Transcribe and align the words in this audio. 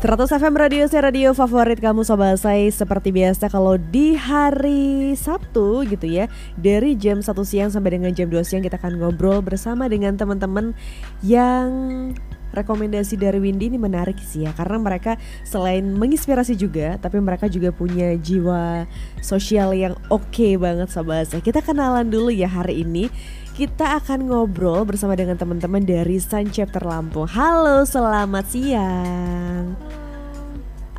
100 0.00 0.32
FM 0.32 0.56
Radio 0.56 0.88
saya 0.88 1.12
radio 1.12 1.36
favorit 1.36 1.76
kamu 1.76 2.08
sobat 2.08 2.40
saya 2.40 2.64
seperti 2.72 3.12
biasa 3.12 3.52
kalau 3.52 3.76
di 3.76 4.16
hari 4.16 5.12
Sabtu 5.12 5.84
gitu 5.84 6.08
ya 6.08 6.24
dari 6.56 6.96
jam 6.96 7.20
1 7.20 7.28
siang 7.44 7.68
sampai 7.68 8.00
dengan 8.00 8.08
jam 8.16 8.32
2 8.32 8.40
siang 8.40 8.64
kita 8.64 8.80
akan 8.80 8.96
ngobrol 8.96 9.44
bersama 9.44 9.92
dengan 9.92 10.16
teman-teman 10.16 10.72
yang 11.20 11.68
rekomendasi 12.54 13.16
dari 13.18 13.38
Windy 13.38 13.70
ini 13.70 13.78
menarik 13.78 14.18
sih 14.20 14.46
ya 14.46 14.52
karena 14.54 14.78
mereka 14.78 15.16
selain 15.42 15.86
menginspirasi 15.96 16.54
juga 16.54 16.98
tapi 16.98 17.18
mereka 17.18 17.46
juga 17.46 17.70
punya 17.74 18.14
jiwa 18.18 18.86
sosial 19.20 19.74
yang 19.74 19.94
oke 20.08 20.28
okay 20.30 20.54
banget 20.54 20.90
sobat 20.90 21.30
saya 21.30 21.42
kita 21.42 21.62
kenalan 21.62 22.08
dulu 22.08 22.30
ya 22.30 22.48
hari 22.50 22.82
ini 22.82 23.10
kita 23.60 24.00
akan 24.00 24.30
ngobrol 24.30 24.88
bersama 24.88 25.12
dengan 25.12 25.36
teman-teman 25.36 25.84
dari 25.84 26.16
Sun 26.16 26.48
Chapter 26.48 26.80
Lampung. 26.80 27.28
Halo, 27.28 27.84
selamat 27.84 28.44
siang. 28.48 29.99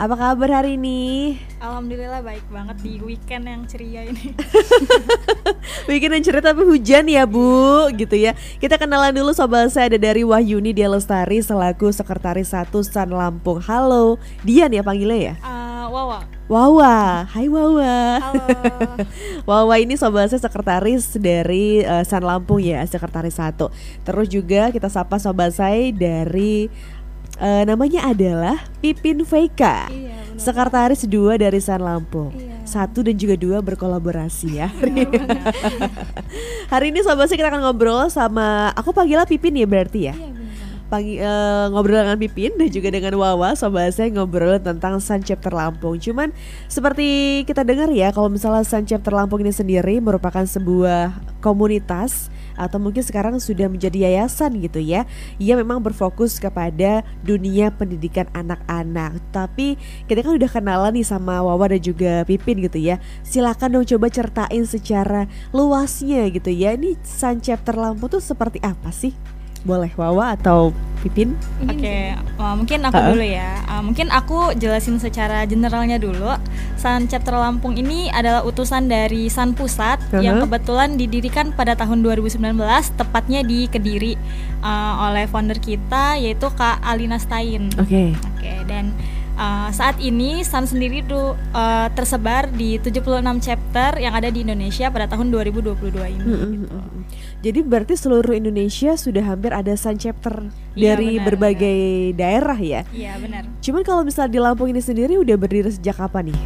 Apa 0.01 0.17
kabar 0.17 0.49
hari 0.49 0.81
ini? 0.81 1.37
Alhamdulillah 1.61 2.25
baik 2.25 2.41
banget 2.49 2.73
di 2.81 2.97
weekend 3.05 3.45
yang 3.45 3.69
ceria 3.69 4.01
ini. 4.09 4.33
weekend 5.93 6.17
yang 6.17 6.25
ceria 6.25 6.41
tapi 6.41 6.65
hujan 6.65 7.05
ya 7.05 7.29
bu, 7.29 7.85
gitu 7.93 8.17
ya. 8.17 8.33
Kita 8.57 8.81
kenalan 8.81 9.13
dulu 9.13 9.29
sobat 9.29 9.69
saya 9.69 9.93
ada 9.93 10.01
dari 10.01 10.25
Wahyuni 10.25 10.73
Dia 10.73 10.89
Lestari 10.89 11.37
selaku 11.45 11.93
sekretaris 11.93 12.49
satu 12.49 12.81
Sun 12.81 13.13
Lampung. 13.13 13.61
Halo, 13.61 14.17
Dian 14.41 14.73
ya 14.73 14.81
panggilnya 14.81 15.19
ya? 15.21 15.33
Uh, 15.45 15.85
Wawa. 15.93 16.25
Wawa, 16.49 17.29
hai 17.29 17.45
Wawa. 17.45 17.97
Halo. 18.25 18.57
Wawa 19.53 19.75
ini 19.77 20.01
sobat 20.01 20.33
saya 20.33 20.41
sekretaris 20.41 21.13
dari 21.21 21.85
uh, 21.85 22.01
San 22.09 22.25
Lampung 22.25 22.57
ya, 22.57 22.81
sekretaris 22.89 23.37
satu. 23.37 23.69
Terus 24.01 24.33
juga 24.33 24.73
kita 24.73 24.89
sapa 24.89 25.21
sobat 25.21 25.53
saya 25.53 25.93
dari 25.93 26.73
uh, 27.41 27.63
namanya 27.65 28.07
adalah 28.07 28.61
Pipin 28.79 29.25
Veika. 29.25 29.89
Iya, 29.89 30.37
sekretaris 30.37 31.03
dua 31.09 31.41
dari 31.41 31.57
San 31.57 31.81
Lampung. 31.81 32.31
Iya. 32.37 32.61
Satu 32.63 33.01
dan 33.03 33.17
juga 33.17 33.35
dua 33.35 33.59
berkolaborasi 33.59 34.61
ya. 34.61 34.69
Hari 36.71 36.93
ini 36.93 37.01
sobat 37.01 37.27
saya 37.27 37.41
kita 37.41 37.49
akan 37.51 37.65
ngobrol 37.65 38.07
sama 38.07 38.71
aku 38.77 38.93
panggilnya 38.93 39.25
Pipin 39.25 39.57
ya 39.57 39.67
berarti 39.67 40.13
ya. 40.13 40.15
Iya, 40.15 40.39
Pagi, 40.91 41.23
uh, 41.23 41.71
ngobrol 41.71 42.03
dengan 42.03 42.19
Pipin 42.19 42.51
dan 42.59 42.67
juga 42.67 42.91
dengan 42.91 43.15
Wawa 43.15 43.55
sobat 43.55 43.95
saya 43.95 44.11
ngobrol 44.11 44.59
tentang 44.59 44.99
Sun 44.99 45.23
Chapter 45.23 45.55
Lampung 45.55 45.95
cuman 45.95 46.35
seperti 46.67 47.41
kita 47.47 47.63
dengar 47.63 47.87
ya 47.95 48.11
kalau 48.11 48.27
misalnya 48.27 48.67
Sun 48.67 48.83
Chapter 48.83 49.15
Lampung 49.15 49.39
ini 49.39 49.55
sendiri 49.55 50.03
merupakan 50.03 50.43
sebuah 50.43 51.15
komunitas 51.39 52.27
atau 52.55 52.77
mungkin 52.77 53.03
sekarang 53.03 53.37
sudah 53.37 53.67
menjadi 53.67 54.09
yayasan 54.09 54.57
gitu 54.61 54.79
ya. 54.79 55.03
Ia 55.37 55.59
memang 55.59 55.83
berfokus 55.83 56.37
kepada 56.37 57.03
dunia 57.21 57.71
pendidikan 57.73 58.27
anak-anak. 58.31 59.19
Tapi 59.35 59.75
kita 60.07 60.23
kan 60.23 60.37
udah 60.37 60.49
kenalan 60.49 60.95
nih 60.95 61.07
sama 61.07 61.43
Wawa 61.43 61.75
dan 61.75 61.81
juga 61.81 62.23
Pipin 62.23 62.63
gitu 62.63 62.79
ya. 62.79 62.97
Silakan 63.21 63.81
dong 63.81 63.87
coba 63.87 64.07
certain 64.11 64.63
secara 64.63 65.27
luasnya 65.51 66.27
gitu 66.29 66.51
ya. 66.51 66.75
Ini 66.75 66.95
Sun 67.03 67.43
Chapter 67.43 67.75
Lampung 67.75 68.11
tuh 68.11 68.23
seperti 68.23 68.61
apa 68.63 68.93
sih 68.93 69.13
boleh 69.63 69.91
Wawa 69.97 70.37
atau 70.37 70.73
Pipin? 71.01 71.33
Oke, 71.65 71.81
okay. 71.81 72.01
uh, 72.37 72.53
mungkin 72.53 72.85
aku 72.85 72.93
uh 72.93 73.01
-uh. 73.01 73.09
dulu 73.17 73.25
ya. 73.25 73.51
Uh, 73.65 73.81
mungkin 73.81 74.13
aku 74.13 74.53
jelasin 74.53 75.01
secara 75.01 75.41
generalnya 75.49 75.97
dulu. 75.97 76.37
San 76.77 77.09
Chapter 77.09 77.33
Lampung 77.33 77.73
ini 77.73 78.13
adalah 78.13 78.45
utusan 78.45 78.85
dari 78.85 79.25
San 79.33 79.57
Pusat 79.57 79.97
uh 79.97 80.05
-huh. 80.13 80.21
yang 80.21 80.37
kebetulan 80.45 81.01
didirikan 81.01 81.57
pada 81.57 81.73
tahun 81.73 82.05
2019, 82.05 82.37
tepatnya 83.01 83.41
di 83.41 83.65
Kediri 83.65 84.13
uh, 84.61 85.09
oleh 85.09 85.25
founder 85.25 85.57
kita 85.57 86.21
yaitu 86.21 86.45
Kak 86.53 86.85
Alina 86.85 87.17
Stein. 87.17 87.73
Oke. 87.81 87.89
Okay. 87.89 88.07
Oke, 88.13 88.45
okay, 88.45 88.59
dan 88.69 88.93
Uh, 89.41 89.71
saat 89.73 89.97
ini 89.97 90.45
Sun 90.45 90.69
sendiri 90.69 91.01
tuh 91.07 91.33
uh, 91.55 91.87
tersebar 91.97 92.51
di 92.51 92.77
76 92.77 93.25
chapter 93.41 93.97
yang 93.97 94.13
ada 94.13 94.29
di 94.29 94.45
Indonesia 94.45 94.91
pada 94.93 95.09
tahun 95.09 95.33
2022 95.33 95.97
ini. 95.97 96.21
Mm 96.21 96.37
-hmm. 96.37 96.51
gitu. 96.61 96.77
Jadi 97.41 97.65
berarti 97.65 97.97
seluruh 97.97 98.37
Indonesia 98.37 98.93
sudah 98.93 99.25
hampir 99.25 99.49
ada 99.49 99.73
Sun 99.73 99.97
chapter 99.97 100.45
iya, 100.77 100.93
dari 100.93 101.17
benar, 101.17 101.25
berbagai 101.25 101.79
benar. 102.13 102.17
daerah 102.21 102.59
ya? 102.61 102.81
Iya 102.93 103.17
benar. 103.17 103.43
Cuman 103.65 103.81
kalau 103.81 104.05
misalnya 104.05 104.37
di 104.37 104.39
Lampung 104.45 104.69
ini 104.69 104.77
sendiri 104.77 105.17
udah 105.17 105.35
berdiri 105.41 105.73
sejak 105.73 105.97
kapan 105.97 106.29
nih? 106.29 106.39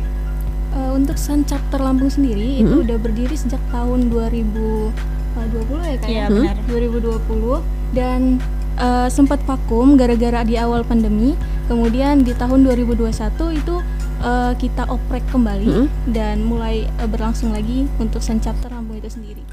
Uh, 0.72 0.96
untuk 0.96 1.20
Sun 1.20 1.44
chapter 1.44 1.84
Lampung 1.84 2.08
sendiri 2.08 2.40
mm 2.40 2.64
-hmm. 2.64 2.64
itu 2.64 2.76
udah 2.88 2.98
berdiri 3.04 3.36
sejak 3.36 3.60
tahun 3.76 4.08
2020 4.08 4.96
ya 5.84 5.98
kayak? 6.00 6.08
Iya 6.08 6.26
benar. 6.32 6.56
2020 6.72 7.92
dan 7.92 8.40
uh, 8.80 9.12
sempat 9.12 9.44
vakum 9.44 10.00
gara-gara 10.00 10.48
di 10.48 10.56
awal 10.56 10.88
pandemi. 10.88 11.36
Kemudian 11.68 12.24
di 12.24 12.32
tahun 12.40 12.64
2021 12.64 13.12
itu 13.60 13.76
uh, 14.24 14.54
kita 14.56 14.88
oprek 14.88 15.28
kembali 15.34 15.84
hmm? 15.84 15.88
dan 16.16 16.40
mulai 16.46 16.88
uh, 17.04 17.08
berlangsung 17.10 17.52
lagi 17.52 17.84
untuk 18.00 18.24
Sun 18.24 18.40
Chapter. 18.40 18.75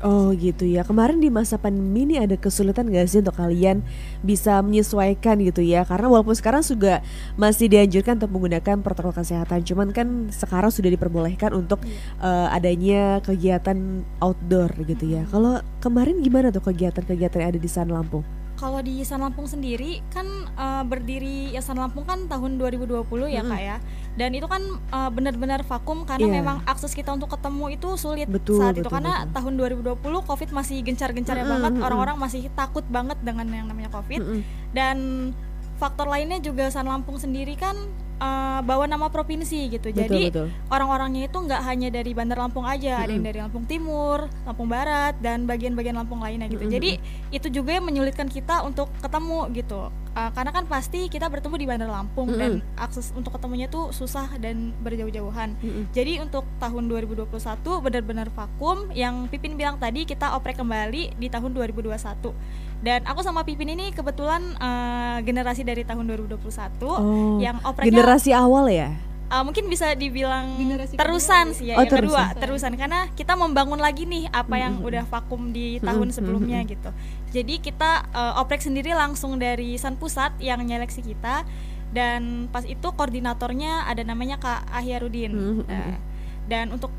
Oh 0.03 0.35
gitu 0.35 0.67
ya. 0.67 0.83
Kemarin 0.83 1.23
di 1.23 1.31
masa 1.31 1.63
pandemi 1.63 2.03
ini 2.03 2.19
ada 2.19 2.35
kesulitan 2.35 2.91
gak 2.91 3.07
sih 3.07 3.23
untuk 3.23 3.39
kalian 3.39 3.87
bisa 4.27 4.59
menyesuaikan 4.59 5.39
gitu 5.39 5.63
ya? 5.63 5.87
Karena 5.87 6.11
walaupun 6.11 6.35
sekarang 6.35 6.67
juga 6.67 7.07
masih 7.39 7.71
dianjurkan 7.71 8.19
untuk 8.19 8.35
menggunakan 8.35 8.83
protokol 8.83 9.15
kesehatan, 9.15 9.63
cuman 9.63 9.95
kan 9.95 10.27
sekarang 10.35 10.75
sudah 10.75 10.91
diperbolehkan 10.91 11.55
untuk 11.55 11.79
uh, 12.19 12.51
adanya 12.51 13.23
kegiatan 13.23 14.03
outdoor 14.19 14.75
gitu 14.91 15.07
ya. 15.07 15.23
Kalau 15.31 15.63
kemarin 15.79 16.19
gimana 16.19 16.51
tuh 16.51 16.67
kegiatan-kegiatan 16.67 17.39
yang 17.39 17.51
ada 17.55 17.63
di 17.63 17.71
San 17.71 17.87
Lampung? 17.87 18.27
kalau 18.63 18.79
di 18.79 19.03
San 19.03 19.19
Lampung 19.19 19.51
sendiri 19.51 19.99
kan 20.15 20.23
uh, 20.55 20.87
berdiri 20.87 21.51
ya 21.51 21.59
San 21.59 21.83
Lampung 21.83 22.07
kan 22.07 22.31
tahun 22.31 22.63
2020 22.63 23.03
ya 23.27 23.43
mm 23.43 23.43
-hmm. 23.43 23.51
kak 23.51 23.63
ya 23.67 23.77
dan 24.13 24.37
itu 24.37 24.45
kan 24.45 24.61
uh, 24.93 25.09
benar-benar 25.09 25.65
vakum 25.65 26.05
karena 26.05 26.29
yeah. 26.29 26.37
memang 26.45 26.61
akses 26.69 26.93
kita 26.93 27.17
untuk 27.17 27.33
ketemu 27.33 27.81
itu 27.81 27.89
sulit 27.97 28.29
betul, 28.29 28.61
saat 28.61 28.77
betul, 28.77 28.85
itu 28.85 28.89
karena 28.93 29.13
betul. 29.25 29.35
tahun 29.41 29.53
2020 29.97 30.29
covid 30.29 30.49
masih 30.53 30.77
gencar-gencarnya 30.85 31.45
mm 31.45 31.49
-hmm. 31.49 31.65
banget 31.65 31.73
orang-orang 31.81 32.17
masih 32.21 32.43
takut 32.53 32.85
banget 32.93 33.17
dengan 33.25 33.49
yang 33.49 33.67
namanya 33.69 33.89
covid 33.89 34.21
mm 34.21 34.29
-hmm. 34.29 34.43
dan 34.77 34.97
faktor 35.81 36.07
lainnya 36.07 36.39
juga 36.39 36.69
San 36.71 36.87
Lampung 36.87 37.19
sendiri 37.19 37.57
kan 37.59 37.75
uh, 38.23 38.61
bawa 38.63 38.87
nama 38.87 39.11
provinsi 39.11 39.67
gitu. 39.67 39.91
Betul, 39.91 39.99
Jadi 39.99 40.23
orang-orangnya 40.71 41.27
itu 41.27 41.39
nggak 41.43 41.63
hanya 41.67 41.89
dari 41.91 42.15
Bandar 42.15 42.39
Lampung 42.39 42.63
aja, 42.63 42.79
mm 42.79 42.97
-hmm. 42.97 43.03
ada 43.03 43.13
yang 43.13 43.25
dari 43.27 43.39
Lampung 43.43 43.65
Timur, 43.67 44.31
Lampung 44.47 44.69
Barat 44.71 45.19
dan 45.19 45.43
bagian-bagian 45.51 45.99
Lampung 45.99 46.23
lainnya 46.23 46.47
gitu. 46.47 46.63
Mm 46.63 46.71
-hmm. 46.71 46.77
Jadi 46.79 46.91
itu 47.35 47.49
juga 47.51 47.75
yang 47.75 47.83
menyulitkan 47.83 48.31
kita 48.31 48.63
untuk 48.63 48.87
ketemu 49.03 49.51
gitu. 49.59 49.91
Uh, 50.13 50.31
karena 50.37 50.53
kan 50.53 50.65
pasti 50.69 51.09
kita 51.09 51.29
bertemu 51.33 51.57
di 51.57 51.67
Bandar 51.67 51.89
Lampung 51.89 52.29
mm 52.29 52.35
-hmm. 52.37 52.43
dan 52.43 52.53
akses 52.77 53.17
untuk 53.17 53.33
ketemunya 53.33 53.67
tuh 53.67 53.91
susah 53.97 54.29
dan 54.37 54.77
berjauh-jauhan. 54.85 55.57
Mm 55.57 55.71
-hmm. 55.71 55.85
Jadi 55.97 56.21
untuk 56.21 56.45
tahun 56.61 56.85
2021 56.89 57.33
benar-benar 57.81 58.29
vakum. 58.33 58.93
Yang 58.93 59.33
Pipin 59.33 59.57
bilang 59.57 59.81
tadi 59.81 60.05
kita 60.05 60.37
oprek 60.37 60.61
kembali 60.61 61.17
di 61.17 61.27
tahun 61.33 61.57
2021 61.57 61.93
dan 62.83 63.07
aku 63.07 63.23
sama 63.23 63.47
Pipin 63.47 63.71
ini 63.73 63.95
kebetulan 63.95 64.43
uh, 64.59 65.23
generasi 65.23 65.63
dari 65.63 65.87
tahun 65.87 66.03
2021 66.03 66.43
oh, 66.83 67.39
yang 67.39 67.63
operatnya 67.63 67.95
generasi 67.95 68.35
awal 68.35 68.67
ya 68.67 68.91
uh, 69.33 69.43
mungkin 69.43 69.65
bisa 69.73 69.97
dibilang 69.97 70.61
generasi 70.61 70.95
terusan 71.01 71.57
sih 71.57 71.73
ya 71.73 71.81
oh, 71.81 71.89
yang 71.89 71.89
terusan. 71.89 72.13
kedua 72.13 72.25
terusan 72.37 72.73
karena 72.77 73.09
kita 73.17 73.33
membangun 73.33 73.81
lagi 73.81 74.05
nih 74.05 74.29
apa 74.29 74.61
yang 74.61 74.79
hmm. 74.79 74.89
udah 74.93 75.05
vakum 75.09 75.51
di 75.57 75.81
tahun 75.81 76.13
hmm. 76.13 76.17
sebelumnya 76.21 76.61
gitu 76.69 76.93
jadi 77.33 77.55
kita 77.65 78.13
uh, 78.13 78.43
oprek 78.45 78.61
sendiri 78.61 78.93
langsung 78.93 79.41
dari 79.41 79.81
San 79.81 79.97
Pusat 79.97 80.37
yang 80.45 80.61
nyeleksi 80.61 81.01
kita 81.01 81.49
dan 81.97 82.53
pas 82.53 82.65
itu 82.69 82.85
koordinatornya 82.93 83.89
ada 83.89 84.05
namanya 84.05 84.37
Kak 84.37 84.69
Ahyarudin 84.69 85.33
hmm. 85.33 85.65
uh, 85.65 85.97
dan 86.45 86.69
untuk 86.69 86.93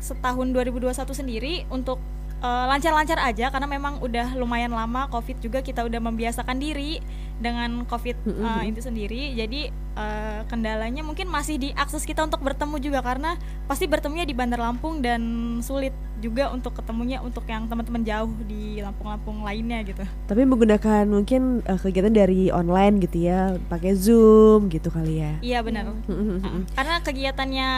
setahun 0.00 0.48
2021 0.54 0.94
sendiri 1.12 1.54
untuk 1.68 2.00
lancar-lancar 2.40 3.20
uh, 3.20 3.28
aja 3.28 3.52
karena 3.52 3.68
memang 3.68 4.00
udah 4.00 4.32
lumayan 4.36 4.72
lama 4.72 5.12
covid 5.12 5.36
juga 5.44 5.60
kita 5.60 5.84
udah 5.84 6.00
membiasakan 6.00 6.56
diri 6.56 7.04
dengan 7.40 7.84
covid 7.84 8.16
uh, 8.40 8.64
itu 8.64 8.80
sendiri 8.84 9.32
jadi 9.36 9.72
uh, 9.96 10.40
kendalanya 10.48 11.00
mungkin 11.04 11.28
masih 11.28 11.56
di 11.56 11.68
akses 11.76 12.04
kita 12.04 12.24
untuk 12.24 12.40
bertemu 12.40 12.76
juga 12.80 13.00
karena 13.00 13.36
pasti 13.68 13.88
bertemunya 13.88 14.28
di 14.28 14.36
Bandar 14.36 14.60
Lampung 14.60 15.00
dan 15.00 15.20
sulit 15.64 15.92
juga 16.20 16.52
untuk 16.52 16.76
ketemunya 16.76 17.24
untuk 17.24 17.48
yang 17.48 17.64
teman-teman 17.64 18.04
jauh 18.04 18.28
di 18.44 18.84
Lampung-Lampung 18.84 19.40
lainnya 19.40 19.80
gitu. 19.88 20.04
Tapi 20.28 20.44
menggunakan 20.44 21.08
mungkin 21.08 21.64
uh, 21.64 21.80
kegiatan 21.80 22.12
dari 22.12 22.52
online 22.52 23.00
gitu 23.00 23.24
ya, 23.24 23.56
pakai 23.72 23.96
Zoom 23.96 24.68
gitu 24.68 24.92
kali 24.92 25.24
ya. 25.24 25.32
Iya 25.40 25.58
benar. 25.64 25.88
uh, 25.88 26.60
karena 26.76 27.00
kegiatannya 27.00 27.68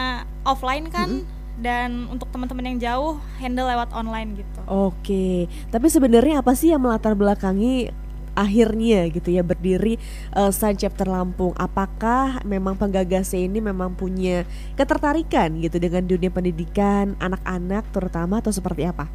offline 0.43 0.91
kan 0.91 1.23
dan 1.59 2.09
untuk 2.09 2.29
teman-teman 2.33 2.73
yang 2.73 2.77
jauh 2.81 3.21
handle 3.37 3.69
lewat 3.69 3.93
online 3.93 4.41
gitu. 4.41 4.59
Oke, 4.65 5.45
tapi 5.69 5.87
sebenarnya 5.89 6.41
apa 6.41 6.57
sih 6.57 6.73
yang 6.73 6.81
melatar 6.81 7.13
belakangi 7.13 7.93
akhirnya 8.33 9.13
gitu 9.13 9.29
ya 9.29 9.45
berdiri 9.45 10.01
uh, 10.33 10.49
Sun 10.49 10.73
Chapter 10.77 11.05
Lampung. 11.05 11.53
Apakah 11.53 12.41
memang 12.43 12.73
penggagasnya 12.73 13.45
ini 13.45 13.61
memang 13.61 13.93
punya 13.93 14.43
ketertarikan 14.73 15.53
gitu 15.61 15.77
dengan 15.77 16.03
dunia 16.05 16.33
pendidikan 16.33 17.13
anak-anak 17.21 17.85
terutama 17.93 18.41
atau 18.41 18.49
seperti 18.49 18.89
apa? 18.89 19.05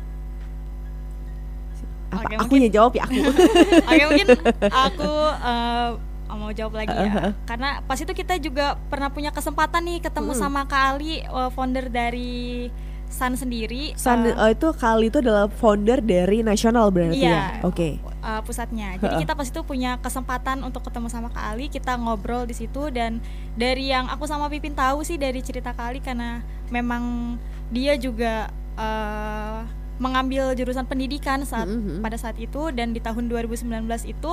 Apa? 2.09 2.25
Oke, 2.25 2.35
aku 2.41 2.53
yang 2.57 2.73
jawab 2.73 2.93
ya 2.97 3.05
aku. 3.05 3.21
Oke 3.91 4.03
mungkin 4.09 4.29
aku 4.87 5.13
uh, 5.45 5.91
mau 6.31 6.51
jawab 6.51 6.77
lagi 6.77 6.93
ya. 6.93 7.33
Karena 7.45 7.81
pas 7.83 7.97
itu 7.97 8.11
kita 8.11 8.37
juga 8.37 8.77
pernah 8.87 9.09
punya 9.09 9.31
kesempatan 9.31 9.81
nih 9.81 9.99
ketemu 10.03 10.33
Mm-mm. 10.33 10.43
sama 10.43 10.61
Kak 10.65 10.83
Ali, 10.93 11.25
uh, 11.25 11.49
founder 11.49 11.87
dari 11.87 12.69
Sun 13.09 13.33
sendiri. 13.35 13.97
San 13.97 14.21
uh, 14.21 14.37
oh, 14.37 14.51
itu 14.51 14.69
kali 14.75 15.09
itu 15.09 15.19
adalah 15.19 15.49
founder 15.49 15.97
dari 15.99 16.45
nasional 16.45 16.93
berarti 16.93 17.25
Iya. 17.25 17.33
ya. 17.33 17.65
Oke. 17.65 17.97
uh, 18.21 18.45
pusatnya. 18.45 19.01
Jadi 19.01 19.25
kita 19.25 19.33
pas 19.33 19.49
itu 19.49 19.61
punya 19.63 19.97
kesempatan 19.97 20.61
untuk 20.61 20.85
ketemu 20.85 21.09
sama 21.09 21.33
Kak 21.33 21.45
Ali, 21.49 21.73
kita 21.73 21.97
ngobrol 21.97 22.45
di 22.45 22.53
situ 22.53 22.91
dan 22.91 23.25
dari 23.55 23.89
yang 23.89 24.05
aku 24.07 24.29
sama 24.29 24.53
Pipin 24.53 24.77
tahu 24.77 25.01
sih 25.01 25.17
dari 25.17 25.41
cerita 25.41 25.73
Kak 25.73 25.87
Ali 25.87 26.01
karena 26.01 26.45
memang 26.69 27.37
dia 27.71 27.97
juga 27.97 28.53
uh, 28.77 29.65
mengambil 29.97 30.53
jurusan 30.53 30.85
pendidikan 30.85 31.43
saat 31.43 31.67
Mhm. 31.67 31.99
pada 32.01 32.15
saat 32.15 32.37
itu 32.37 32.71
dan 32.71 32.93
di 32.93 33.01
tahun 33.01 33.27
2019 33.27 33.67
itu 34.05 34.33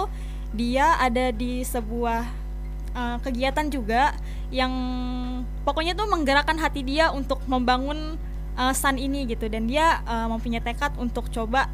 dia 0.56 0.96
ada 0.98 1.30
di 1.36 1.62
sebuah 1.62 2.24
uh, 2.96 3.18
kegiatan 3.22 3.68
juga 3.68 4.16
yang 4.50 4.72
pokoknya 5.68 5.94
tuh 5.94 6.08
menggerakkan 6.08 6.56
hati 6.56 6.82
dia 6.82 7.12
untuk 7.12 7.44
membangun 7.46 8.16
uh, 8.56 8.74
Sun 8.74 8.96
ini 8.96 9.28
gitu. 9.28 9.52
Dan 9.52 9.68
dia 9.68 10.02
uh, 10.08 10.32
mempunyai 10.32 10.64
tekad 10.64 10.96
untuk 10.96 11.28
coba 11.30 11.68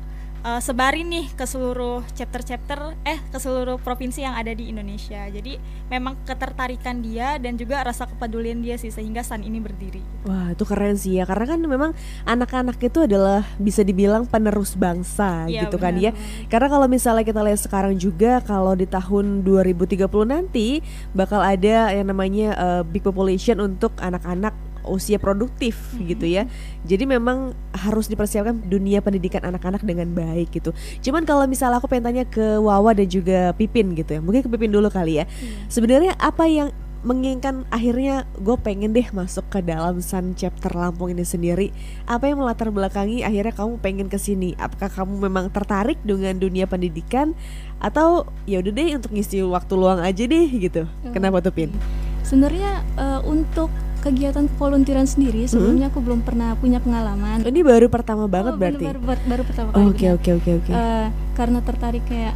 uh, 0.43 0.61
sebarin 0.61 1.07
nih 1.09 1.27
ke 1.33 1.45
seluruh 1.45 2.01
chapter-chapter 2.13 2.97
eh 3.05 3.19
ke 3.29 3.37
seluruh 3.37 3.77
provinsi 3.81 4.25
yang 4.25 4.35
ada 4.37 4.51
di 4.53 4.69
Indonesia. 4.69 5.25
Jadi 5.29 5.57
memang 5.89 6.17
ketertarikan 6.25 7.01
dia 7.01 7.37
dan 7.37 7.57
juga 7.57 7.81
rasa 7.85 8.05
kepedulian 8.09 8.61
dia 8.61 8.77
sih 8.77 8.89
sehingga 8.89 9.21
Sun 9.21 9.45
ini 9.45 9.61
berdiri. 9.61 10.01
Wah 10.25 10.53
itu 10.53 10.63
keren 10.65 10.97
sih 10.97 11.17
ya 11.21 11.25
karena 11.25 11.45
kan 11.55 11.59
memang 11.61 11.91
anak-anak 12.25 12.77
itu 12.81 13.05
adalah 13.05 13.45
bisa 13.57 13.81
dibilang 13.81 14.25
penerus 14.25 14.77
bangsa 14.77 15.45
Iya, 15.49 15.65
gitu 15.65 15.77
kan 15.81 15.97
benar. 15.97 16.13
ya 16.13 16.47
Karena 16.49 16.67
kalau 16.69 16.87
misalnya 16.89 17.25
kita 17.25 17.41
lihat 17.41 17.61
sekarang 17.61 17.93
juga 17.97 18.41
kalau 18.45 18.73
di 18.77 18.85
tahun 18.85 19.41
2030 19.45 20.05
nanti 20.25 20.81
bakal 21.13 21.41
ada 21.41 21.93
yang 21.93 22.09
namanya 22.09 22.53
uh, 22.57 22.81
big 22.85 23.01
population 23.05 23.57
untuk 23.61 23.93
anak-anak 24.01 24.53
usia 24.85 25.17
produktif 25.17 25.77
gitu 26.01 26.25
ya. 26.25 26.47
Jadi 26.85 27.03
memang 27.05 27.53
harus 27.73 28.09
dipersiapkan 28.09 28.67
dunia 28.67 29.01
pendidikan 29.01 29.41
anak-anak 29.45 29.81
dengan 29.85 30.11
baik 30.11 30.53
gitu. 30.53 30.71
Cuman 31.01 31.25
kalau 31.25 31.45
misalnya 31.45 31.81
aku 31.81 31.89
pengen 31.89 32.11
tanya 32.11 32.25
ke 32.27 32.59
Wawa 32.61 32.95
dan 32.95 33.07
juga 33.09 33.53
Pipin 33.57 33.93
gitu 33.97 34.17
ya. 34.17 34.21
Mungkin 34.21 34.45
ke 34.45 34.49
Pipin 34.49 34.71
dulu 34.71 34.87
kali 34.89 35.21
ya. 35.21 35.25
Sebenarnya 35.67 36.17
apa 36.17 36.45
yang 36.47 36.69
menginginkan 37.01 37.65
akhirnya 37.73 38.29
gue 38.37 38.53
pengen 38.61 38.93
deh 38.93 39.09
masuk 39.09 39.49
ke 39.49 39.59
dalam 39.65 39.97
Sun 40.05 40.37
Chapter 40.37 40.69
Lampung 40.69 41.09
ini 41.09 41.25
sendiri 41.25 41.73
apa 42.05 42.29
yang 42.29 42.37
melatar 42.37 42.69
belakangi 42.69 43.25
akhirnya 43.25 43.57
kamu 43.57 43.81
pengen 43.81 44.07
ke 44.07 44.21
sini 44.21 44.53
apakah 44.61 44.85
kamu 44.85 45.17
memang 45.17 45.49
tertarik 45.49 45.97
dengan 46.05 46.37
dunia 46.37 46.69
pendidikan 46.69 47.33
atau 47.81 48.29
ya 48.45 48.61
udah 48.61 48.73
deh 48.77 48.89
untuk 49.01 49.17
ngisi 49.17 49.41
waktu 49.41 49.73
luang 49.73 49.97
aja 49.97 50.23
deh 50.29 50.45
gitu 50.45 50.85
kenapa 51.09 51.41
tuh 51.41 51.53
Pin 51.53 51.73
Sebenarnya 52.21 52.85
eh, 53.01 53.19
untuk 53.25 53.73
kegiatan 54.01 54.49
volunteeran 54.51 55.05
sendiri 55.05 55.45
sebelumnya 55.45 55.87
aku 55.87 55.99
belum 55.99 56.21
pernah 56.21 56.53
punya 56.55 56.77
pengalaman. 56.77 57.41
ini 57.41 57.61
baru 57.61 57.85
pertama 57.85 58.25
banget 58.25 58.53
Oh, 58.53 58.57
berarti 58.57 58.81
bener, 58.83 58.97
baru, 58.97 59.21
baru 59.23 59.43
pertama 59.43 59.69
kali. 59.71 59.85
oke 59.87 60.05
oke 60.11 60.29
oke 60.35 60.51
oke 60.57 60.71
Eh, 60.71 61.07
karena 61.31 61.59
tertarik 61.61 62.03
kayak 62.03 62.33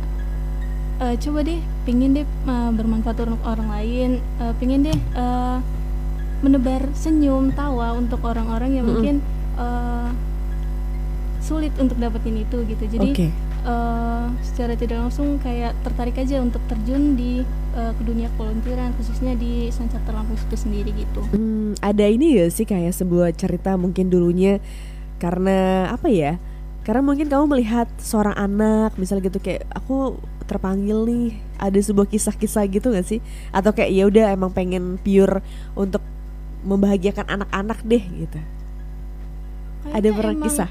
eh, 0.98 1.16
coba 1.18 1.40
deh 1.42 1.58
pingin 1.84 2.12
deh 2.14 2.24
eh, 2.24 2.70
bermanfaat 2.72 3.18
untuk 3.20 3.42
orang 3.44 3.68
lain 3.68 4.10
eh, 4.22 4.54
pingin 4.56 4.82
deh 4.84 4.94
eh, 4.94 5.58
menebar 6.38 6.86
senyum 6.94 7.50
tawa 7.52 7.94
untuk 7.94 8.22
orang-orang 8.22 8.72
yang 8.74 8.86
Mm-mm. 8.86 8.96
mungkin 8.96 9.16
eh, 9.56 10.10
sulit 11.40 11.74
untuk 11.76 11.98
dapetin 11.98 12.40
itu 12.40 12.58
gitu 12.64 12.84
jadi 12.88 13.08
oke 13.08 13.28
eh, 13.66 14.26
secara 14.46 14.78
tidak 14.78 15.10
langsung 15.10 15.42
kayak 15.42 15.74
tertarik 15.82 16.16
aja 16.16 16.40
untuk 16.40 16.62
terjun 16.70 17.18
di 17.18 17.42
eh, 17.74 17.92
ke 17.98 18.04
dunia 18.06 18.30
volunteeran 18.38 18.94
khususnya 18.96 19.34
di 19.34 19.74
Sun 19.74 19.90
Chapter 19.90 20.14
Lampung 20.14 20.38
itu 20.38 20.56
sendiri 20.56 20.94
gitu 20.94 21.22
Hmm, 21.34 21.74
ada 21.82 22.06
ini 22.06 22.38
gak 22.40 22.52
sih 22.54 22.64
kayak 22.64 22.94
sebuah 22.94 23.34
cerita 23.34 23.76
mungkin 23.76 24.08
dulunya 24.08 24.62
karena 25.18 25.90
apa 25.90 26.08
ya? 26.08 26.38
Karena 26.86 27.02
mungkin 27.02 27.26
kamu 27.26 27.50
melihat 27.50 27.90
seorang 27.98 28.38
anak 28.38 28.94
misalnya 29.02 29.34
gitu 29.34 29.42
kayak 29.42 29.66
aku 29.74 30.22
terpanggil 30.46 31.02
nih 31.10 31.34
ada 31.58 31.80
sebuah 31.82 32.06
kisah-kisah 32.06 32.70
gitu 32.70 32.94
gak 32.94 33.10
sih? 33.10 33.20
Atau 33.50 33.74
kayak 33.74 33.90
ya 33.90 34.06
udah 34.06 34.26
emang 34.30 34.54
pengen 34.54 35.02
pure 35.02 35.42
untuk 35.74 36.06
membahagiakan 36.62 37.26
anak-anak 37.26 37.82
deh 37.82 38.04
gitu. 38.06 38.40
Ada 39.90 39.98
Kayaknya 39.98 40.12
pernah 40.14 40.36
emang, 40.38 40.46
kisah? 40.46 40.70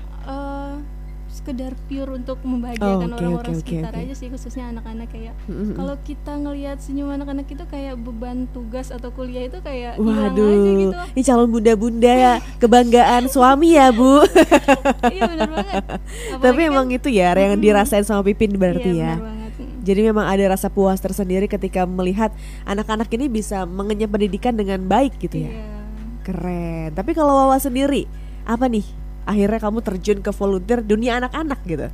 Sekedar 1.44 1.76
pure 1.84 2.08
untuk 2.10 2.40
membahagiakan 2.40 2.88
Oh, 3.04 3.14
orang-orang 3.14 3.36
oke, 3.36 3.52
oke, 3.52 3.60
sekitar 3.60 3.92
oke. 3.92 4.00
aja 4.00 4.14
sih 4.14 4.26
khususnya 4.26 4.64
anak-anak 4.66 5.08
kayak 5.08 5.36
Mm-mm. 5.44 5.76
kalau 5.76 5.92
kita 6.00 6.32
ngelihat 6.34 6.80
senyum 6.80 7.12
anak-anak 7.12 7.44
itu 7.46 7.64
kayak 7.66 7.94
beban 7.94 8.48
tugas 8.48 8.88
atau 8.88 9.12
kuliah 9.12 9.44
itu 9.44 9.60
kayak 9.60 10.00
hilang 10.00 10.24
aja 10.24 10.32
Waduh, 10.32 10.48
gitu 10.80 10.96
ini 11.12 11.22
calon 11.22 11.48
bunda-bunda 11.50 12.08
ya 12.10 12.34
kebanggaan 12.56 13.28
suami 13.28 13.76
ya 13.76 13.92
bu. 13.92 14.24
iya 15.12 15.22
benar 15.26 15.50
banget 15.52 15.84
Tapi 16.34 16.40
Apalagi 16.40 16.64
emang 16.64 16.86
kan- 16.86 16.96
itu 16.96 17.08
ya 17.10 17.28
yang 17.34 17.52
Mm-mm. 17.52 17.62
dirasain 17.62 18.02
sama 18.02 18.24
Pipin 18.24 18.56
berarti 18.56 18.90
iya, 18.94 19.04
ya. 19.04 19.14
banget. 19.18 19.52
Jadi 19.84 20.00
memang 20.02 20.24
ada 20.24 20.44
rasa 20.48 20.66
puas 20.66 20.96
tersendiri 20.96 21.44
ketika 21.44 21.84
melihat 21.84 22.32
anak-anak 22.64 23.04
ini 23.10 23.28
bisa 23.28 23.68
mengenyam 23.68 24.08
pendidikan 24.08 24.56
dengan 24.56 24.80
baik 24.80 25.20
gitu 25.20 25.44
ya. 25.44 25.52
Iya. 25.52 25.68
Keren. 26.22 26.88
Tapi 26.90 27.12
kalau 27.12 27.36
Wawa 27.36 27.60
sendiri, 27.60 28.08
apa 28.42 28.64
nih? 28.64 29.03
Akhirnya 29.24 29.58
kamu 29.58 29.78
terjun 29.80 30.18
ke 30.20 30.30
volunteer 30.30 30.80
dunia 30.80 31.18
anak-anak 31.18 31.60
gitu. 31.64 31.88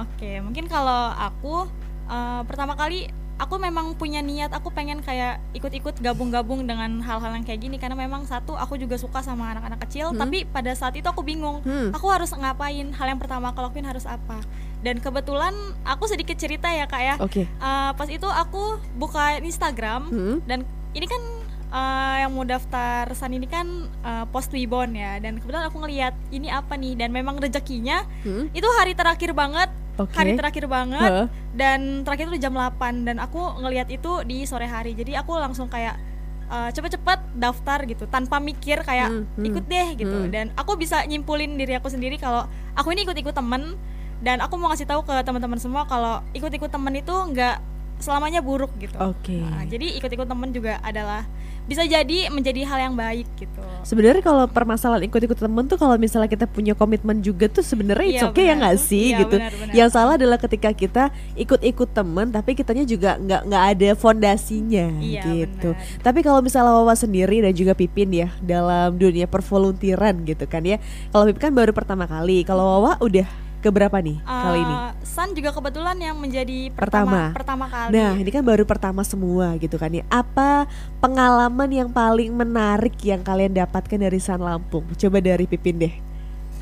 Oke, 0.00 0.40
mungkin 0.40 0.66
kalau 0.66 1.10
aku 1.10 1.64
eh, 2.06 2.42
pertama 2.44 2.74
kali 2.74 3.08
aku 3.40 3.56
memang 3.56 3.96
punya 3.96 4.20
niat 4.20 4.52
aku 4.52 4.68
pengen 4.68 5.00
kayak 5.00 5.40
ikut-ikut 5.56 5.96
gabung-gabung 5.96 6.68
dengan 6.68 7.00
hal-hal 7.00 7.32
yang 7.32 7.40
kayak 7.40 7.64
gini 7.64 7.80
karena 7.80 7.96
memang 7.96 8.28
satu 8.28 8.52
aku 8.52 8.76
juga 8.76 9.00
suka 9.00 9.24
sama 9.24 9.56
anak-anak 9.56 9.80
kecil, 9.88 10.12
Hmm. 10.12 10.20
tapi 10.20 10.44
pada 10.44 10.76
saat 10.76 10.92
itu 10.92 11.08
aku 11.08 11.24
bingung, 11.24 11.64
Hmm. 11.64 11.88
aku 11.88 12.04
harus 12.12 12.28
ngapain? 12.36 12.92
Hal 12.92 13.06
yang 13.08 13.16
pertama 13.16 13.48
aku 13.48 13.64
lakuin 13.64 13.88
harus 13.88 14.04
apa? 14.04 14.44
Dan 14.84 15.00
kebetulan 15.00 15.56
aku 15.88 16.04
sedikit 16.04 16.36
cerita 16.36 16.68
ya 16.68 16.84
kak 16.84 17.00
ya, 17.00 17.14
Oke. 17.16 17.48
Eh, 17.48 17.90
pas 17.96 18.08
itu 18.12 18.28
aku 18.28 18.76
buka 19.00 19.40
Instagram 19.40 20.12
Hmm. 20.12 20.36
dan 20.44 20.68
ini 20.92 21.08
kan 21.08 21.22
eh, 21.70 22.16
yang 22.18 22.30
mau 22.30 22.42
daftar 22.42 23.06
san 23.12 23.30
ini 23.30 23.46
kan 23.46 23.66
eh, 24.00 24.24
post 24.26 24.50
Wibon 24.50 24.92
ya. 24.92 25.16
Dan 25.16 25.38
kebetulan 25.38 25.66
aku 25.66 25.78
ngeliat 25.78 26.14
ini 26.28 26.48
apa 26.48 26.74
nih? 26.74 26.94
Dan 26.94 27.10
memang 27.10 27.36
rezekinya 27.36 28.02
Hmm. 28.20 28.50
itu 28.50 28.66
hari 28.76 28.92
terakhir 28.92 29.30
banget. 29.32 29.70
Oke. 29.96 30.16
hari 30.16 30.32
terakhir 30.32 30.64
banget. 30.66 31.04
Heeh. 31.04 31.26
dan 31.50 31.80
terakhir 32.02 32.30
itu 32.30 32.40
jam 32.40 32.54
8 32.54 33.04
dan 33.04 33.18
aku 33.18 33.36
ngelihat 33.60 33.86
itu 33.88 34.22
di 34.22 34.42
sore 34.42 34.64
hari. 34.64 34.92
Jadi 34.92 35.12
aku 35.12 35.34
langsung 35.34 35.66
kayak 35.66 35.98
eh, 36.46 36.70
cepet-cepet 36.70 37.18
daftar 37.34 37.78
gitu. 37.84 38.06
Tanpa 38.06 38.38
mikir 38.38 38.80
kayak 38.80 39.06
Hmm, 39.08 39.26
hmm, 39.30 39.44
ikut 39.44 39.64
deh 39.66 39.88
gitu. 39.96 40.18
Hmm. 40.20 40.30
dan 40.30 40.46
aku 40.54 40.74
bisa 40.74 41.04
nyimpulin 41.04 41.54
diri 41.54 41.74
aku 41.74 41.86
sendiri 41.86 42.16
kalau 42.16 42.42
aku 42.72 42.90
ini 42.90 43.04
ikut-ikut 43.04 43.30
temen. 43.32 43.76
Dan 44.20 44.36
aku 44.38 44.56
mau 44.56 44.68
ngasih 44.68 44.84
tahu 44.84 45.00
ke 45.02 45.16
teman-teman 45.20 45.56
semua 45.56 45.84
kalau 45.84 46.20
ikut-ikut 46.32 46.68
temen 46.68 46.92
itu 46.94 47.08
nggak 47.12 47.56
selamanya 47.98 48.40
buruk 48.40 48.72
gitu. 48.76 48.96
Oke. 48.96 49.36
Nah, 49.38 49.64
jadi 49.64 49.96
ikut-ikut 49.96 50.24
temen 50.24 50.50
juga 50.50 50.80
adalah 50.80 51.24
bisa 51.70 51.86
jadi 51.86 52.26
menjadi 52.28 52.66
hal 52.66 52.90
yang 52.90 52.94
baik 52.98 53.30
gitu 53.38 53.62
Sebenarnya 53.80 54.20
kalau 54.20 54.44
permasalahan 54.44 55.06
ikut-ikut 55.08 55.38
temen 55.38 55.64
tuh 55.64 55.78
kalau 55.78 55.94
misalnya 55.96 56.26
kita 56.26 56.44
punya 56.44 56.74
komitmen 56.74 57.22
juga 57.22 57.46
tuh 57.46 57.62
sebenarnya 57.62 58.06
it's 58.10 58.20
Iya, 58.20 58.28
okay 58.28 58.44
ya 58.50 58.54
nggak 58.58 58.76
sih 58.76 59.06
Iya, 59.14 59.18
gitu. 59.24 59.36
benar, 59.40 59.52
benar. 59.56 59.72
Yang 59.72 59.88
salah 59.94 60.14
adalah 60.18 60.36
ketika 60.36 60.70
kita 60.74 61.04
ikut-ikut 61.32 61.88
temen 61.88 62.26
tapi 62.28 62.52
kitanya 62.52 62.84
juga 62.84 63.16
nggak 63.16 63.42
nggak 63.48 63.64
ada 63.72 63.88
fondasinya 63.94 64.86
Iya, 65.00 65.22
gitu. 65.24 65.70
benar. 65.72 66.02
Tapi 66.02 66.18
kalau 66.20 66.40
misalnya 66.42 66.74
Wawa 66.74 66.92
sendiri 66.92 67.40
dan 67.40 67.54
juga 67.54 67.72
Pipin 67.72 68.10
ya 68.12 68.28
dalam 68.42 68.98
dunia 68.98 69.24
pervoluntiran 69.24 70.26
gitu 70.26 70.44
kan 70.44 70.60
ya. 70.60 70.76
Kalau 71.08 71.24
Pipin 71.30 71.40
kan 71.40 71.52
baru 71.54 71.72
pertama 71.72 72.04
kali. 72.04 72.44
Kalau 72.44 72.66
Wawa 72.66 73.00
udah 73.00 73.24
keberapa 73.60 73.94
nih 74.00 74.18
kali 74.24 74.58
ini? 74.58 74.74
San 75.04 75.30
juga 75.30 75.52
kebetulan 75.52 75.96
yang 76.00 76.16
menjadi 76.16 76.72
Pertama. 76.72 77.30
pertama 77.32 77.36
pertama 77.36 77.64
kali 77.68 77.92
Nah, 77.92 78.12
ini 78.16 78.30
kan 78.32 78.40
baru 78.40 78.64
pertama 78.64 79.04
semua 79.04 79.54
gitu 79.60 79.76
kan 79.76 79.92
ya. 79.92 80.02
Apa 80.08 80.64
pengalaman 80.98 81.68
yang 81.68 81.88
paling 81.92 82.32
menarik 82.32 82.96
yang 83.04 83.20
kalian 83.20 83.52
dapatkan 83.52 84.00
dari 84.00 84.18
San 84.18 84.40
Lampung? 84.40 84.88
Coba 84.96 85.20
dari 85.20 85.44
Pipin 85.44 85.76
deh. 85.78 85.94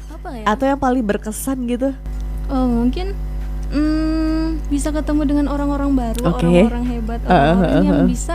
apa 0.09 0.29
ya 0.35 0.45
Atau 0.51 0.67
yang 0.67 0.81
paling 0.81 1.05
berkesan 1.07 1.63
gitu? 1.71 1.95
oh 2.49 2.65
mungkin 2.65 3.13
hmm, 3.69 4.65
bisa 4.73 4.89
ketemu 4.89 5.23
dengan 5.29 5.47
orang-orang 5.53 5.93
baru 5.93 6.33
Oke. 6.33 6.49
orang-orang 6.49 6.85
hebat 6.89 7.21
Uh, 7.23 7.33
orang-orang 7.33 7.69
uh, 7.69 7.77
uh, 7.77 7.85
yang 7.85 8.01
uh. 8.03 8.09
bisa 8.09 8.35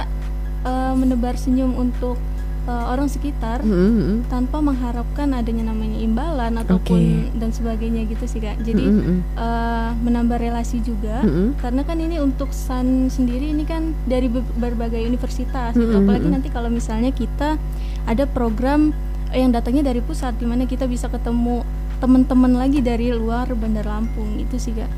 eh, 0.64 0.94
menebar 0.94 1.34
senyum 1.36 1.74
untuk 1.74 2.16
eh, 2.64 2.86
orang 2.88 3.12
sekitar 3.12 3.60
Mm-mm. 3.62 4.28
tanpa 4.28 4.60
mengharapkan 4.60 5.32
adanya 5.36 5.72
namanya 5.72 6.00
imbalan 6.00 6.56
ataupun 6.60 7.32
dan 7.36 7.52
sebagainya 7.52 8.08
gitu 8.08 8.24
sih 8.26 8.40
kak 8.40 8.60
jadi 8.64 8.84
Mm-mm. 8.84 9.20
eh, 9.36 9.90
menambah 10.00 10.40
relasi 10.40 10.80
juga 10.80 11.24
Mm-mm. 11.24 11.60
karena 11.60 11.82
kan 11.84 11.98
ini 12.00 12.18
untuk 12.20 12.52
San 12.52 13.12
sendiri 13.12 13.52
ini 13.52 13.68
kan 13.68 13.92
dari 14.08 14.32
be- 14.32 14.46
berbagai 14.56 15.04
universitas 15.04 15.76
gitu. 15.76 15.84
Mm-mm, 15.84 16.08
apalagi 16.08 16.28
nanti 16.32 16.48
kalau 16.48 16.72
misalnya 16.72 17.12
kita 17.12 17.60
ada 18.04 18.24
program 18.28 18.92
yang 19.34 19.50
datangnya 19.50 19.90
dari 19.90 20.00
pusat 20.00 20.38
di 20.38 20.46
mana 20.46 20.70
kita 20.70 20.86
bisa 20.86 21.10
ketemu 21.10 21.66
teman-teman 21.98 22.54
lagi 22.54 22.84
dari 22.84 23.10
luar 23.16 23.48
Bandar 23.56 23.88
Lampung 23.88 24.38
itu 24.38 24.60
sih 24.60 24.76
kak 24.76 24.92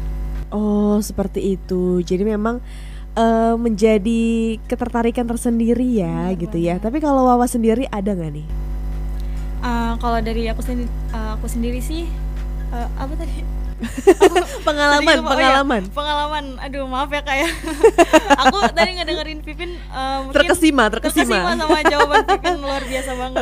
Oh, 0.53 1.01
seperti 1.01 1.57
itu. 1.57 1.99
Jadi 1.99 2.23
memang 2.23 2.63
uh, 3.15 3.55
menjadi 3.57 4.55
ketertarikan 4.67 5.25
tersendiri 5.25 6.03
ya 6.03 6.29
hmm, 6.29 6.37
gitu 6.39 6.57
ya. 6.59 6.77
Tapi 6.77 6.99
kalau 7.01 7.25
Wawa 7.25 7.47
sendiri 7.47 7.87
ada 7.89 8.13
nggak 8.13 8.31
nih? 8.35 8.47
Uh, 9.65 9.97
kalau 9.97 10.19
dari 10.21 10.45
aku 10.51 10.61
sendiri, 10.61 10.91
uh, 11.15 11.39
aku 11.39 11.47
sendiri 11.49 11.79
sih 11.81 12.05
uh, 12.69 12.87
apa 12.99 13.13
tadi? 13.17 13.41
pengalaman, 14.65 15.15
lupa, 15.21 15.31
pengalaman. 15.37 15.81
Oh, 15.81 15.87
ya, 15.87 15.93
pengalaman. 15.93 16.45
Aduh, 16.65 16.83
maaf 16.89 17.09
ya 17.13 17.21
kayak. 17.21 17.45
Ya. 17.45 17.49
aku 18.41 18.57
tadi 18.73 18.91
ngedengerin 18.97 19.39
Pipin 19.45 19.77
uh, 19.93 20.25
terkesima, 20.33 20.89
terkesima, 20.89 21.37
terkesima 21.37 21.53
sama 21.53 21.79
jawaban 21.85 22.23
Pipin 22.25 22.55
luar 22.57 22.81
biasa 22.81 23.11
banget. 23.13 23.37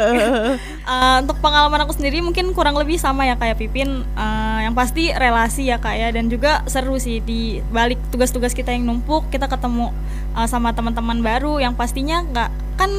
uh, 0.84 1.18
untuk 1.24 1.38
pengalaman 1.40 1.80
aku 1.88 1.94
sendiri 1.96 2.20
mungkin 2.20 2.52
kurang 2.52 2.76
lebih 2.76 3.00
sama 3.00 3.24
ya 3.24 3.40
kayak 3.40 3.56
Pipin. 3.56 4.04
Uh, 4.20 4.60
yang 4.64 4.76
pasti 4.76 5.16
relasi 5.16 5.72
ya 5.72 5.80
kayak 5.80 6.12
ya. 6.14 6.20
dan 6.20 6.28
juga 6.28 6.64
seru 6.68 7.00
sih 7.00 7.24
di 7.24 7.64
balik 7.72 8.00
tugas-tugas 8.12 8.52
kita 8.52 8.76
yang 8.76 8.84
numpuk, 8.84 9.32
kita 9.32 9.48
ketemu 9.48 9.96
uh, 10.36 10.48
sama 10.50 10.76
teman-teman 10.76 11.24
baru 11.24 11.64
yang 11.64 11.74
pastinya 11.74 12.22
nggak 12.22 12.50
kan 12.76 12.92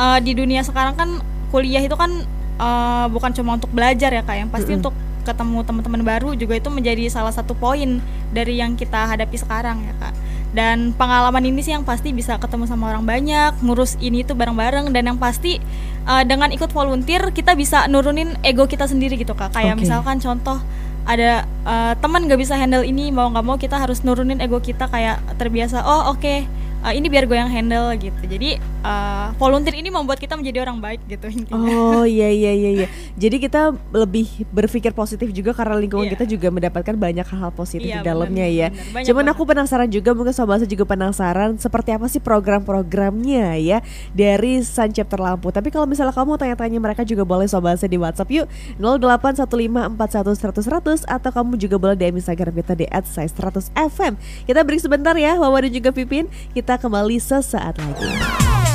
uh, 0.00 0.18
di 0.18 0.32
dunia 0.34 0.64
sekarang 0.64 0.96
kan 0.96 1.10
kuliah 1.50 1.82
itu 1.82 1.94
kan 1.94 2.10
uh, 2.56 3.06
bukan 3.10 3.30
cuma 3.34 3.58
untuk 3.58 3.70
belajar 3.70 4.10
ya 4.14 4.22
kak 4.22 4.36
yang 4.38 4.50
pasti 4.50 4.72
mm 4.72 4.80
-hmm. 4.80 4.82
untuk 4.86 4.94
ketemu 5.30 5.62
teman-teman 5.62 6.02
baru 6.02 6.34
juga 6.34 6.58
itu 6.58 6.66
menjadi 6.68 7.06
salah 7.06 7.30
satu 7.30 7.54
poin 7.54 8.02
dari 8.34 8.58
yang 8.58 8.74
kita 8.74 9.06
hadapi 9.06 9.38
sekarang 9.38 9.86
ya 9.86 9.94
kak 10.02 10.14
dan 10.50 10.90
pengalaman 10.98 11.46
ini 11.46 11.62
sih 11.62 11.70
yang 11.70 11.86
pasti 11.86 12.10
bisa 12.10 12.34
ketemu 12.42 12.66
sama 12.66 12.90
orang 12.90 13.06
banyak 13.06 13.54
ngurus 13.62 13.94
ini 14.02 14.26
tuh 14.26 14.34
bareng-bareng 14.34 14.90
dan 14.90 15.14
yang 15.14 15.18
pasti 15.18 15.62
uh, 16.10 16.26
dengan 16.26 16.50
ikut 16.50 16.74
volunteer 16.74 17.30
kita 17.30 17.54
bisa 17.54 17.86
nurunin 17.86 18.34
ego 18.42 18.66
kita 18.66 18.90
sendiri 18.90 19.14
gitu 19.14 19.38
kak 19.38 19.54
kayak 19.54 19.78
okay. 19.78 19.86
misalkan 19.86 20.18
contoh 20.18 20.58
ada 21.06 21.46
uh, 21.64 21.94
teman 22.02 22.26
nggak 22.26 22.40
bisa 22.42 22.58
handle 22.58 22.82
ini 22.82 23.14
mau 23.14 23.30
nggak 23.30 23.46
mau 23.46 23.56
kita 23.56 23.78
harus 23.78 24.02
nurunin 24.02 24.42
ego 24.42 24.58
kita 24.58 24.90
kayak 24.90 25.22
terbiasa 25.38 25.86
oh 25.86 26.10
oke 26.12 26.18
okay, 26.18 26.50
uh, 26.84 26.92
ini 26.92 27.08
biar 27.08 27.24
gue 27.28 27.36
yang 27.36 27.50
handle 27.50 27.92
gitu. 27.96 28.22
Jadi 28.26 28.58
uh, 28.84 29.32
volunteer 29.36 29.74
ini 29.80 29.90
membuat 29.92 30.18
kita 30.20 30.36
menjadi 30.36 30.60
orang 30.64 30.80
baik 30.80 31.00
gitu 31.08 31.28
intinya. 31.28 31.60
Oh 31.60 32.04
iya 32.04 32.28
iya 32.32 32.52
iya 32.52 32.70
iya. 32.84 32.88
Jadi 33.16 33.40
kita 33.40 33.72
lebih 33.92 34.28
berpikir 34.50 34.92
positif 34.92 35.32
juga 35.32 35.54
karena 35.56 35.76
lingkungan 35.80 36.06
yeah. 36.08 36.16
kita 36.16 36.24
juga 36.28 36.50
mendapatkan 36.52 36.96
banyak 36.96 37.26
hal-hal 37.26 37.52
positif 37.52 37.88
yeah, 37.88 38.02
di 38.02 38.08
dalamnya 38.08 38.46
bener, 38.46 38.60
ya. 38.60 38.68
bener. 38.70 39.04
cuman 39.06 39.24
banget. 39.24 39.36
aku 39.36 39.44
penasaran 39.46 39.90
juga 39.90 40.14
mungkin 40.16 40.34
sobat 40.34 40.68
juga 40.68 40.84
penasaran 40.84 41.56
seperti 41.56 41.92
apa 41.96 42.08
sih 42.08 42.20
program-programnya 42.20 43.56
ya 43.60 43.80
dari 44.12 44.62
Sun 44.64 44.92
Chapter 44.92 45.20
Lampu. 45.20 45.52
Tapi 45.52 45.70
kalau 45.72 45.86
misalnya 45.88 46.12
kamu 46.12 46.36
tanya-tanya 46.36 46.80
mereka 46.80 47.04
juga 47.04 47.24
boleh 47.24 47.48
sobat 47.48 47.80
di 47.80 47.96
WhatsApp 47.96 48.30
yuk. 48.30 48.46
081541100100 48.76 51.08
atau 51.08 51.30
kamu 51.32 51.56
juga 51.56 51.78
boleh 51.80 51.96
di 51.96 52.04
Instagram 52.10 52.52
kita 52.60 52.74
di 52.76 52.84
@size100fm 52.90 54.18
kita 54.46 54.60
break 54.66 54.82
sebentar 54.82 55.14
ya 55.16 55.38
Wawa 55.38 55.66
dan 55.66 55.72
juga 55.72 55.90
Pipin. 55.90 56.28
Kita 56.52 56.69
kita 56.70 56.86
kembali 56.86 57.18
sesaat 57.18 57.82
lagi. 57.82 58.06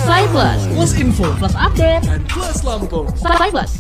Fly 0.03 0.27
Plus, 0.35 0.59
plus 0.75 0.91
info, 0.99 1.31
plus 1.39 1.55
update, 1.55 2.03
dan 2.03 2.19
plus 2.27 2.59
lampu. 2.67 3.07
Fly 3.23 3.47
Plus. 3.47 3.71